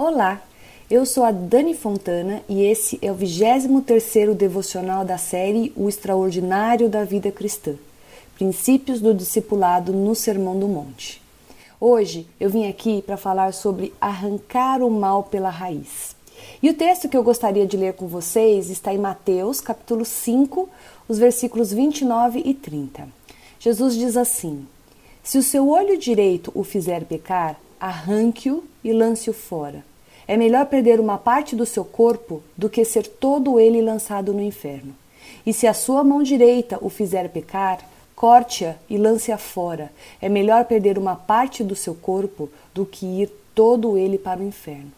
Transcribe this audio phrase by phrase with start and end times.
[0.00, 0.40] Olá,
[0.88, 6.88] eu sou a Dani Fontana e esse é o 23º devocional da série O Extraordinário
[6.88, 7.74] da Vida Cristã,
[8.36, 11.20] Princípios do Discipulado no Sermão do Monte.
[11.80, 16.14] Hoje eu vim aqui para falar sobre arrancar o mal pela raiz.
[16.62, 20.68] E o texto que eu gostaria de ler com vocês está em Mateus, capítulo 5,
[21.08, 23.08] os versículos 29 e 30.
[23.58, 24.64] Jesus diz assim:
[25.24, 29.87] Se o seu olho direito o fizer pecar, arranque-o e lance-o fora.
[30.28, 34.42] É melhor perder uma parte do seu corpo do que ser todo ele lançado no
[34.42, 34.94] inferno.
[35.44, 37.80] E se a sua mão direita o fizer pecar,
[38.14, 39.90] corte-a e lance-a fora.
[40.20, 44.44] É melhor perder uma parte do seu corpo do que ir todo ele para o
[44.44, 44.92] inferno.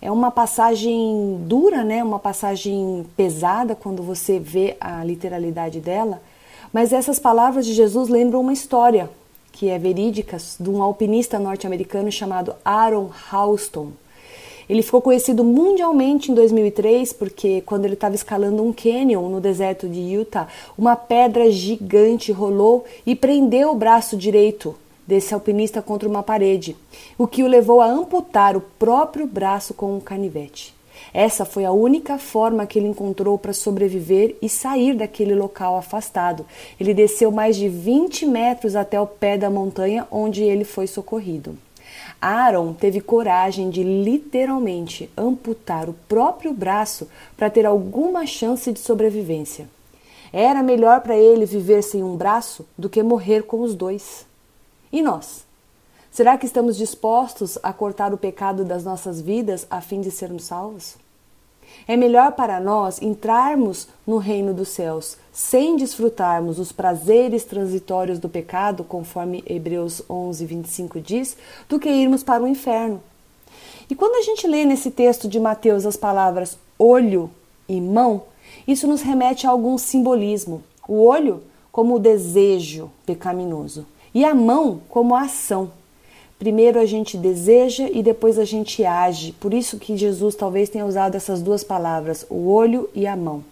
[0.00, 2.02] É uma passagem dura, né?
[2.02, 6.22] Uma passagem pesada quando você vê a literalidade dela,
[6.72, 9.10] mas essas palavras de Jesus lembram uma história
[9.52, 13.90] que é verídica de um alpinista norte-americano chamado Aaron Halston.
[14.68, 19.88] Ele ficou conhecido mundialmente em 2003 porque quando ele estava escalando um canyon no deserto
[19.88, 24.74] de Utah, uma pedra gigante rolou e prendeu o braço direito
[25.06, 26.76] desse alpinista contra uma parede,
[27.16, 30.74] o que o levou a amputar o próprio braço com um canivete.
[31.14, 36.44] Essa foi a única forma que ele encontrou para sobreviver e sair daquele local afastado.
[36.78, 41.56] Ele desceu mais de 20 metros até o pé da montanha onde ele foi socorrido.
[42.20, 49.68] Aaron teve coragem de literalmente amputar o próprio braço para ter alguma chance de sobrevivência.
[50.32, 54.26] Era melhor para ele viver sem um braço do que morrer com os dois.
[54.92, 55.44] E nós?
[56.10, 60.44] Será que estamos dispostos a cortar o pecado das nossas vidas a fim de sermos
[60.44, 60.96] salvos?
[61.86, 68.28] É melhor para nós entrarmos no reino dos céus sem desfrutarmos os prazeres transitórios do
[68.28, 71.36] pecado, conforme Hebreus 11, 25 diz,
[71.68, 73.02] do que irmos para o inferno.
[73.90, 77.30] E quando a gente lê nesse texto de Mateus as palavras olho
[77.68, 78.22] e mão,
[78.66, 80.62] isso nos remete a algum simbolismo.
[80.88, 85.70] O olho como o desejo pecaminoso e a mão como a ação.
[86.38, 89.32] Primeiro a gente deseja e depois a gente age.
[89.40, 93.42] Por isso que Jesus talvez tenha usado essas duas palavras, o olho e a mão.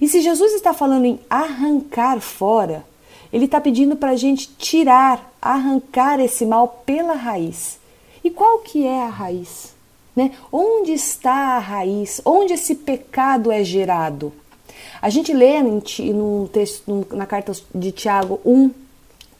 [0.00, 2.84] E se Jesus está falando em arrancar fora,
[3.32, 7.78] ele está pedindo para a gente tirar, arrancar esse mal pela raiz.
[8.24, 9.74] E qual que é a raiz?
[10.14, 10.32] Né?
[10.50, 12.20] Onde está a raiz?
[12.24, 14.32] Onde esse pecado é gerado?
[15.00, 18.70] A gente lê no texto, na carta de Tiago 1,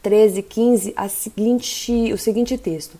[0.07, 2.97] 13, 15, a seguinte, o seguinte texto: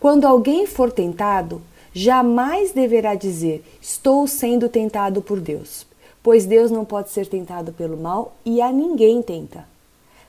[0.00, 5.86] Quando alguém for tentado, jamais deverá dizer: Estou sendo tentado por Deus,
[6.20, 9.68] pois Deus não pode ser tentado pelo mal e a ninguém tenta.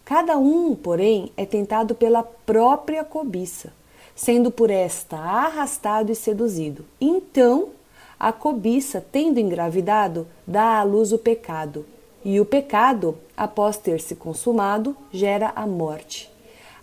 [0.06, 3.74] Cada um, porém, é tentado pela própria cobiça,
[4.16, 6.86] sendo por esta arrastado e seduzido.
[7.02, 7.70] Então,
[8.20, 11.88] a cobiça, tendo engravidado, dá à luz o pecado,
[12.24, 16.30] e o pecado, após ter se consumado, gera a morte.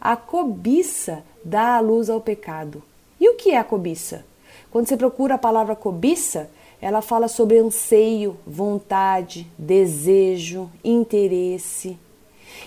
[0.00, 2.82] A cobiça dá a luz ao pecado.
[3.20, 4.24] E o que é a cobiça?
[4.70, 11.98] Quando você procura a palavra cobiça, ela fala sobre anseio, vontade, desejo, interesse.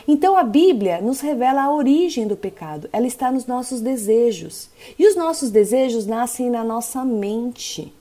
[0.08, 2.90] Então a Bíblia nos revela a origem do pecado.
[2.91, 4.69] Ela está nos nossos desejos.
[4.97, 7.94] E os nossos desejos nascem na nossa mente.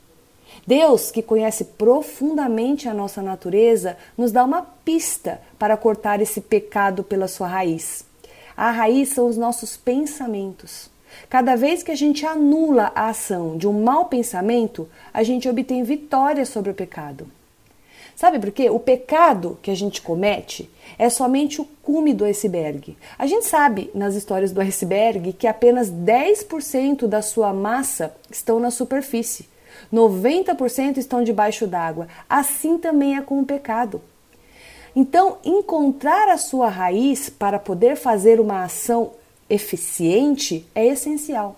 [0.69, 7.03] Deus, que conhece profundamente a nossa natureza, nos dá uma pista para cortar esse pecado
[7.03, 8.05] pela sua raiz.
[8.55, 10.87] A raiz são os nossos pensamentos.
[11.27, 15.81] Cada vez que a gente anula a ação de um mau pensamento, a gente obtém
[15.81, 17.25] vitória sobre o pecado.
[18.15, 18.69] Sabe por quê?
[18.69, 20.69] O pecado que a gente comete
[20.99, 22.95] é somente o cume do iceberg.
[23.17, 28.69] A gente sabe nas histórias do iceberg que apenas 10% da sua massa estão na
[28.69, 29.49] superfície.
[29.93, 32.07] 90% estão debaixo d'água.
[32.29, 34.01] Assim também é com o pecado.
[34.95, 39.11] Então, encontrar a sua raiz para poder fazer uma ação
[39.49, 41.55] eficiente é essencial.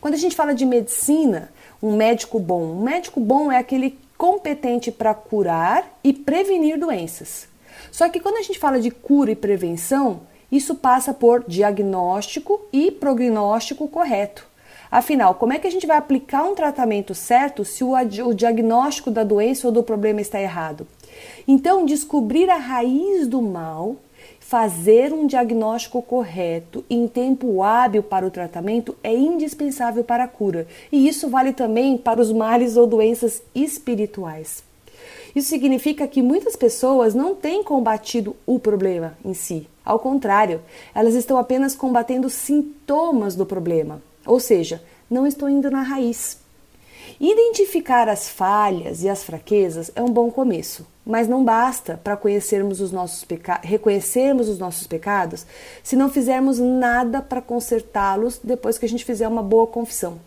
[0.00, 1.50] Quando a gente fala de medicina,
[1.82, 7.48] um médico bom, um médico bom é aquele competente para curar e prevenir doenças.
[7.90, 12.90] Só que quando a gente fala de cura e prevenção, isso passa por diagnóstico e
[12.90, 14.46] prognóstico correto.
[14.90, 19.10] Afinal, como é que a gente vai aplicar um tratamento certo se o, o diagnóstico
[19.10, 20.86] da doença ou do problema está errado?
[21.46, 23.96] Então, descobrir a raiz do mal,
[24.40, 30.66] fazer um diagnóstico correto em tempo hábil para o tratamento é indispensável para a cura.
[30.92, 34.62] E isso vale também para os males ou doenças espirituais.
[35.34, 39.66] Isso significa que muitas pessoas não têm combatido o problema em si.
[39.84, 40.60] Ao contrário,
[40.94, 44.00] elas estão apenas combatendo sintomas do problema.
[44.26, 46.38] Ou seja, não estou indo na raiz.
[47.20, 52.80] Identificar as falhas e as fraquezas é um bom começo, mas não basta para conhecermos
[52.80, 53.24] os nossos
[53.62, 55.46] reconhecermos os nossos pecados
[55.82, 60.18] se não fizermos nada para consertá-los depois que a gente fizer uma boa confissão.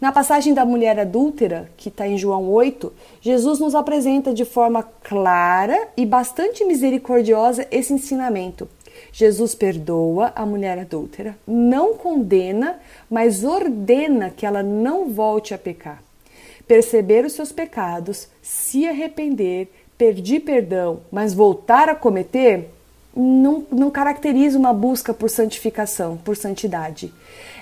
[0.00, 4.82] Na passagem da mulher adúltera, que está em João 8, Jesus nos apresenta de forma
[4.82, 8.68] clara e bastante misericordiosa esse ensinamento.
[9.12, 12.78] Jesus perdoa a mulher adúltera, não condena,
[13.10, 16.02] mas ordena que ela não volte a pecar.
[16.66, 22.68] Perceber os seus pecados, se arrepender, pedir perdão, mas voltar a cometer,
[23.14, 27.12] não, não caracteriza uma busca por santificação, por santidade.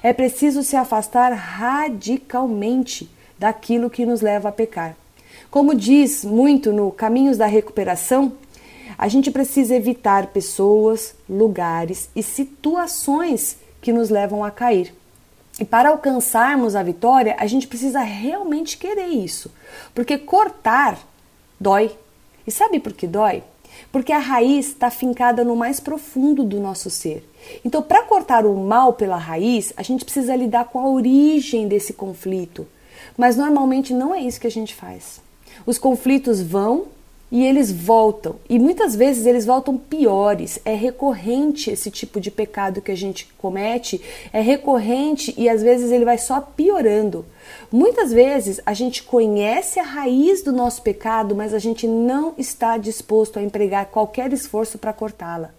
[0.03, 3.09] É preciso se afastar radicalmente
[3.39, 4.97] daquilo que nos leva a pecar.
[5.51, 8.33] Como diz muito no Caminhos da Recuperação,
[8.97, 14.95] a gente precisa evitar pessoas, lugares e situações que nos levam a cair.
[15.59, 19.51] E para alcançarmos a vitória, a gente precisa realmente querer isso.
[19.95, 20.99] Porque cortar
[21.61, 21.93] dói.
[22.47, 23.43] E sabe por que dói?
[23.93, 27.29] Porque a raiz está fincada no mais profundo do nosso ser.
[27.65, 31.93] Então, para cortar o mal pela raiz, a gente precisa lidar com a origem desse
[31.93, 32.67] conflito.
[33.17, 35.21] Mas normalmente não é isso que a gente faz.
[35.65, 36.87] Os conflitos vão
[37.35, 38.37] e eles voltam.
[38.49, 40.61] E muitas vezes eles voltam piores.
[40.65, 44.01] É recorrente esse tipo de pecado que a gente comete,
[44.33, 47.27] é recorrente e às vezes ele vai só piorando.
[47.73, 52.79] Muitas vezes a gente conhece a raiz do nosso pecado, mas a gente não está
[52.79, 55.51] disposto a empregar qualquer esforço para cortá-la.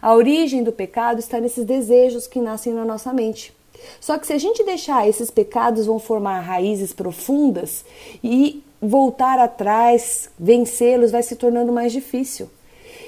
[0.00, 3.52] A origem do pecado está nesses desejos que nascem na nossa mente.
[4.00, 7.84] Só que se a gente deixar esses pecados vão formar raízes profundas
[8.22, 12.50] e voltar atrás, vencê-los, vai se tornando mais difícil.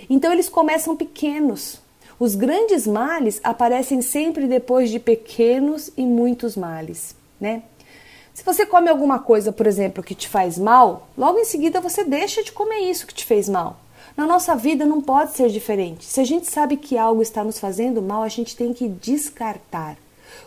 [0.08, 1.80] Então eles começam pequenos.
[2.18, 7.62] Os grandes males aparecem sempre depois de pequenos e muitos males, né?
[8.34, 12.02] Se você come alguma coisa, por exemplo, que te faz mal, logo em seguida você
[12.02, 13.76] deixa de comer isso que te fez mal.
[14.16, 16.04] Na nossa vida não pode ser diferente.
[16.04, 19.96] Se a gente sabe que algo está nos fazendo mal, a gente tem que descartar.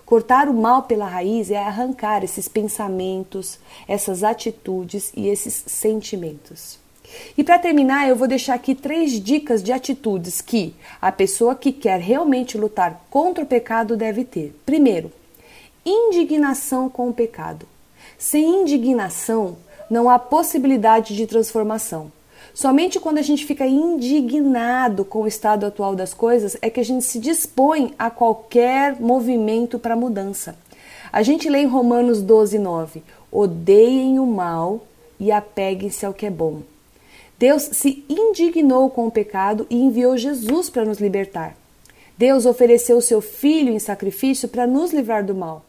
[0.06, 6.80] Cortar o mal pela raiz é arrancar esses pensamentos, essas atitudes e esses sentimentos.
[7.38, 11.72] E para terminar, eu vou deixar aqui três dicas de atitudes que a pessoa que
[11.72, 14.56] quer realmente lutar contra o pecado deve ter.
[14.66, 15.12] Primeiro,
[15.86, 17.68] indignação com o pecado.
[18.18, 19.58] Sem indignação,
[19.90, 22.12] não há possibilidade de transformação.
[22.56, 26.86] Somente quando a gente fica indignado com o estado atual das coisas é que a
[26.86, 30.56] gente se dispõe a qualquer movimento para mudança.
[31.12, 34.86] A gente lê em Romanos 12, 9: odeiem o mal
[35.20, 36.62] e apeguem-se ao que é bom.
[37.38, 41.58] Deus se indignou com o pecado e enviou Jesus para nos libertar.
[42.18, 45.66] Deus ofereceu seu Filho em sacrifício para nos livrar do mal.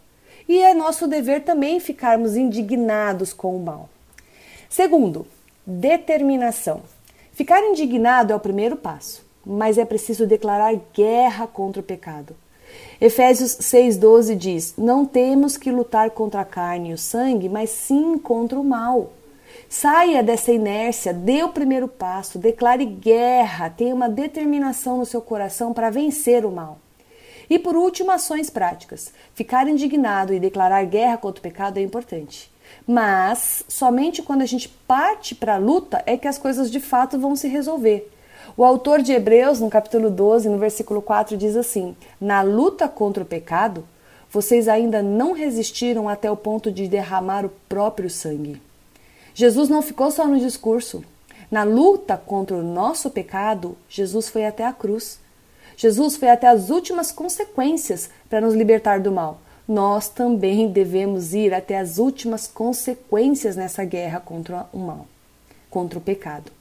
[0.48, 3.88] E é nosso dever também ficarmos indignados com o mal.
[4.68, 5.26] Segundo,
[5.68, 6.82] Determinação.
[7.32, 12.36] Ficar indignado é o primeiro passo, mas é preciso declarar guerra contra o pecado.
[13.00, 18.16] Efésios 6,12 diz: Não temos que lutar contra a carne e o sangue, mas sim
[18.16, 19.10] contra o mal.
[19.68, 25.72] Saia dessa inércia, dê o primeiro passo, declare guerra, tenha uma determinação no seu coração
[25.72, 26.78] para vencer o mal.
[27.50, 29.12] E por último, ações práticas.
[29.34, 32.54] Ficar indignado e declarar guerra contra o pecado é importante.
[32.86, 37.18] Mas somente quando a gente parte para a luta é que as coisas de fato
[37.18, 38.12] vão se resolver.
[38.56, 43.22] O autor de Hebreus, no capítulo 12, no versículo 4, diz assim: Na luta contra
[43.22, 43.86] o pecado,
[44.30, 48.62] vocês ainda não resistiram até o ponto de derramar o próprio sangue.
[49.34, 51.04] Jesus não ficou só no discurso.
[51.50, 55.18] Na luta contra o nosso pecado, Jesus foi até a cruz.
[55.76, 61.52] Jesus foi até as últimas consequências para nos libertar do mal nós também devemos ir
[61.52, 65.06] até as últimas consequências nessa guerra contra o mal,
[65.68, 66.52] contra o pecado.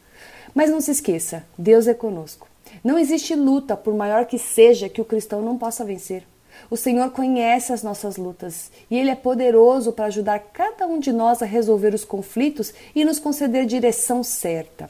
[0.54, 2.48] Mas não se esqueça, Deus é conosco.
[2.84, 6.24] Não existe luta, por maior que seja, que o cristão não possa vencer.
[6.70, 11.12] O Senhor conhece as nossas lutas e Ele é poderoso para ajudar cada um de
[11.12, 14.90] nós a resolver os conflitos e nos conceder direção certa.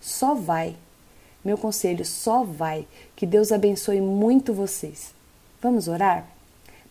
[0.00, 0.76] Só vai.
[1.44, 2.86] Meu conselho, só vai.
[3.14, 5.14] Que Deus abençoe muito vocês.
[5.62, 6.35] Vamos orar?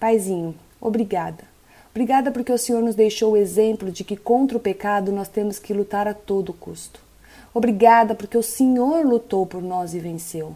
[0.05, 1.45] Paizinho, obrigada.
[1.89, 5.57] Obrigada porque o Senhor nos deixou o exemplo de que contra o pecado nós temos
[5.57, 7.00] que lutar a todo custo.
[7.51, 10.55] Obrigada porque o Senhor lutou por nós e venceu.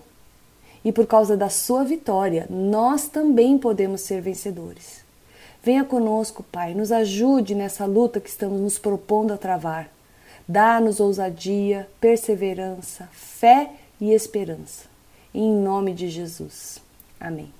[0.86, 5.03] E por causa da sua vitória, nós também podemos ser vencedores.
[5.63, 9.89] Venha conosco, Pai, nos ajude nessa luta que estamos nos propondo a travar.
[10.48, 14.86] Dá-nos ousadia, perseverança, fé e esperança.
[15.34, 16.79] Em nome de Jesus.
[17.20, 17.59] Amém.